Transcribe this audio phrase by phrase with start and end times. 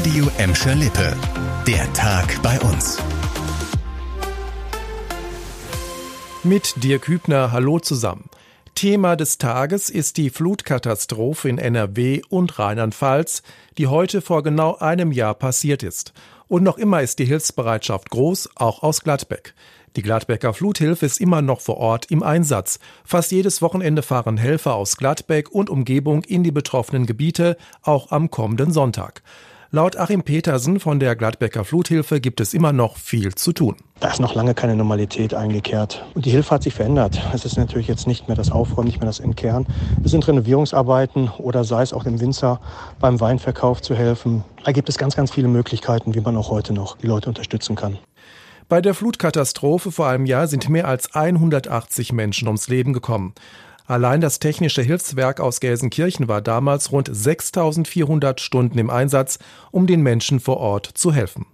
[0.00, 1.14] Radio Emscher Lippe.
[1.66, 2.96] Der Tag bei uns.
[6.42, 8.30] Mit Dirk Hübner, hallo zusammen.
[8.74, 13.42] Thema des Tages ist die Flutkatastrophe in NRW und Rheinland-Pfalz,
[13.76, 16.14] die heute vor genau einem Jahr passiert ist.
[16.48, 19.52] Und noch immer ist die Hilfsbereitschaft groß, auch aus Gladbeck.
[19.96, 22.78] Die Gladbecker Fluthilfe ist immer noch vor Ort im Einsatz.
[23.04, 28.30] Fast jedes Wochenende fahren Helfer aus Gladbeck und Umgebung in die betroffenen Gebiete, auch am
[28.30, 29.22] kommenden Sonntag.
[29.72, 33.76] Laut Achim Petersen von der Gladbecker Fluthilfe gibt es immer noch viel zu tun.
[34.00, 36.04] Da ist noch lange keine Normalität eingekehrt.
[36.14, 37.20] Und die Hilfe hat sich verändert.
[37.32, 39.68] Es ist natürlich jetzt nicht mehr das Aufräumen, nicht mehr das Entkehren.
[40.02, 42.60] Es sind Renovierungsarbeiten oder sei es auch dem Winzer
[42.98, 44.42] beim Weinverkauf zu helfen.
[44.64, 47.76] Da gibt es ganz, ganz viele Möglichkeiten, wie man auch heute noch die Leute unterstützen
[47.76, 47.96] kann.
[48.68, 53.34] Bei der Flutkatastrophe vor einem Jahr sind mehr als 180 Menschen ums Leben gekommen.
[53.90, 59.40] Allein das Technische Hilfswerk aus Gelsenkirchen war damals rund 6400 Stunden im Einsatz,
[59.72, 61.46] um den Menschen vor Ort zu helfen.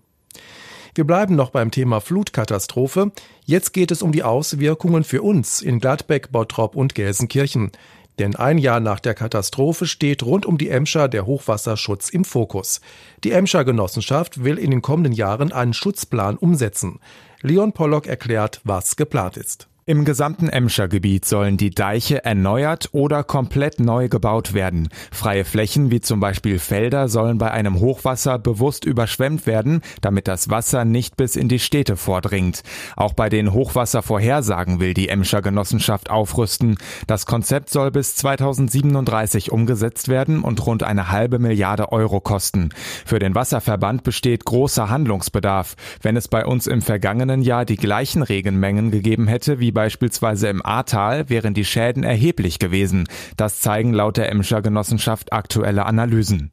[0.94, 3.10] Wir bleiben noch beim Thema Flutkatastrophe.
[3.46, 7.72] Jetzt geht es um die Auswirkungen für uns in Gladbeck, Bottrop und Gelsenkirchen.
[8.18, 12.82] Denn ein Jahr nach der Katastrophe steht rund um die Emscher der Hochwasserschutz im Fokus.
[13.24, 17.00] Die Emscher Genossenschaft will in den kommenden Jahren einen Schutzplan umsetzen.
[17.40, 19.68] Leon Pollock erklärt, was geplant ist.
[19.88, 24.88] Im gesamten Emscher Gebiet sollen die Deiche erneuert oder komplett neu gebaut werden.
[25.12, 30.50] Freie Flächen wie zum Beispiel Felder sollen bei einem Hochwasser bewusst überschwemmt werden, damit das
[30.50, 32.64] Wasser nicht bis in die Städte vordringt.
[32.96, 36.78] Auch bei den Hochwasservorhersagen will die Emscher Genossenschaft aufrüsten.
[37.06, 42.70] Das Konzept soll bis 2037 umgesetzt werden und rund eine halbe Milliarde Euro kosten.
[43.04, 45.76] Für den Wasserverband besteht großer Handlungsbedarf.
[46.02, 50.64] Wenn es bei uns im vergangenen Jahr die gleichen Regenmengen gegeben hätte wie beispielsweise im
[50.64, 53.06] Ahrtal wären die Schäden erheblich gewesen.
[53.36, 56.50] Das zeigen laut der Emscher Genossenschaft aktuelle Analysen.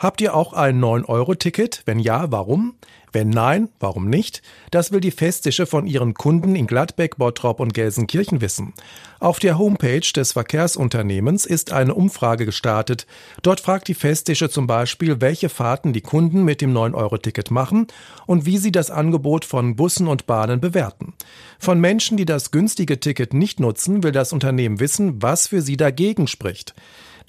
[0.00, 1.82] Habt ihr auch ein 9-Euro-Ticket?
[1.84, 2.72] Wenn ja, warum?
[3.12, 4.40] Wenn nein, warum nicht?
[4.70, 8.72] Das will die Festische von ihren Kunden in Gladbeck, Bottrop und Gelsenkirchen wissen.
[9.18, 13.06] Auf der Homepage des Verkehrsunternehmens ist eine Umfrage gestartet.
[13.42, 17.86] Dort fragt die Festische zum Beispiel, welche Fahrten die Kunden mit dem 9-Euro-Ticket machen
[18.24, 21.12] und wie sie das Angebot von Bussen und Bahnen bewerten.
[21.58, 25.76] Von Menschen, die das günstige Ticket nicht nutzen, will das Unternehmen wissen, was für sie
[25.76, 26.74] dagegen spricht.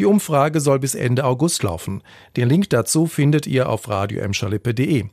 [0.02, 2.02] Die Umfrage soll bis Ende August laufen.
[2.36, 5.06] Den Link dazu findet ihr auf radioemschalippe.de.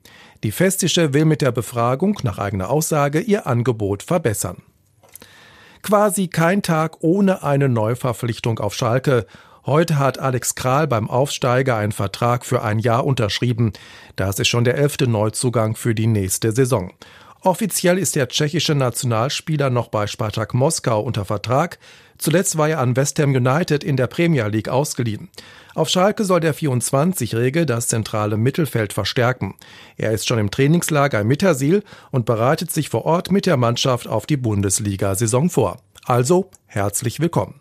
[0.43, 4.62] Die Festische will mit der Befragung nach eigener Aussage ihr Angebot verbessern.
[5.82, 9.26] Quasi kein Tag ohne eine Neuverpflichtung auf Schalke.
[9.66, 13.75] Heute hat Alex Kral beim Aufsteiger einen Vertrag für ein Jahr unterschrieben.
[14.16, 16.94] Das ist schon der elfte Neuzugang für die nächste Saison.
[17.43, 21.78] Offiziell ist der tschechische Nationalspieler noch bei Spartak Moskau unter Vertrag.
[22.19, 25.28] Zuletzt war er an West Ham United in der Premier League ausgeliehen.
[25.76, 29.54] Auf Schalke soll der 24-Jährige das zentrale Mittelfeld verstärken.
[29.97, 34.09] Er ist schon im Trainingslager in Mittersil und bereitet sich vor Ort mit der Mannschaft
[34.09, 35.81] auf die Bundesliga-Saison vor.
[36.05, 37.60] Also herzlich willkommen.